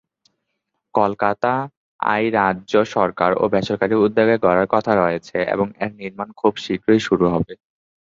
কলকাতা 0.95 1.51
আই 1.99 2.23
রাজ্য 2.37 2.73
সরকার 2.95 3.31
ও 3.35 3.53
বেসরকারি 3.53 3.95
উদ্যোগে 3.97 4.35
গড়ার 4.43 4.67
কথা 4.73 4.91
রয়েছে 4.95 5.37
এবং 5.53 5.67
এর 5.79 5.91
নির্মাণ 5.99 6.29
খুব 6.39 6.53
শীঘ্রই 6.63 7.01
শুরু 7.07 7.25
হবে। 7.33 7.53